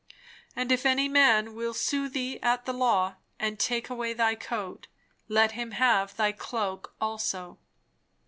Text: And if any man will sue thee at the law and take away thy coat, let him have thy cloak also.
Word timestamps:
And 0.55 0.71
if 0.71 0.83
any 0.83 1.07
man 1.07 1.53
will 1.53 1.75
sue 1.75 2.09
thee 2.09 2.39
at 2.41 2.65
the 2.65 2.73
law 2.73 3.17
and 3.39 3.59
take 3.59 3.87
away 3.87 4.13
thy 4.13 4.33
coat, 4.33 4.87
let 5.27 5.51
him 5.51 5.73
have 5.73 6.15
thy 6.15 6.31
cloak 6.31 6.95
also. 6.99 7.59